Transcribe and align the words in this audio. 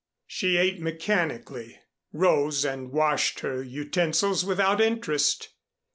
She 0.25 0.57
ate 0.57 0.79
mechanically, 0.79 1.79
rose 2.11 2.65
and 2.65 2.91
washed 2.91 3.41
her 3.41 3.61
utensils 3.61 4.43
without 4.43 4.81
interest. 4.81 5.49